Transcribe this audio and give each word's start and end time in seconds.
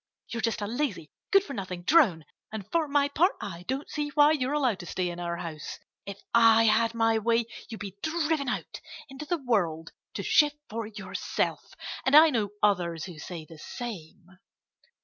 "You're 0.29 0.41
just 0.41 0.61
a 0.61 0.65
lazy, 0.65 1.11
good 1.29 1.43
for 1.43 1.53
nothing 1.53 1.83
drone. 1.83 2.25
And 2.51 2.65
for 2.71 2.87
my 2.87 3.07
part, 3.09 3.33
I 3.39 3.65
don't 3.67 3.87
see 3.87 4.09
why 4.15 4.31
you're 4.31 4.51
allowed 4.53 4.79
to 4.79 4.87
stay 4.87 5.11
in 5.11 5.19
our 5.19 5.37
house. 5.37 5.77
If 6.07 6.19
I 6.33 6.63
had 6.63 6.95
my 6.95 7.19
way 7.19 7.45
you'd 7.69 7.81
be 7.81 7.95
driven 8.01 8.49
out 8.49 8.81
into 9.09 9.25
the 9.25 9.37
world 9.37 9.91
to 10.15 10.23
shift 10.23 10.57
for 10.71 10.87
yourself.... 10.87 11.75
And 12.03 12.15
I 12.15 12.31
know 12.31 12.49
others 12.63 13.03
who 13.05 13.19
say 13.19 13.45
the 13.45 13.59
same." 13.59 14.39